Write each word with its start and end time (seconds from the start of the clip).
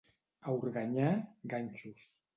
A 0.45 0.55
Organyà, 0.61 1.11
ganxos. 1.55 2.13